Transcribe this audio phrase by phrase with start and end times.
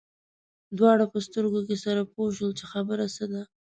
[0.77, 3.41] دواړه په سترګو کې سره پوه شول چې خبره څه ده.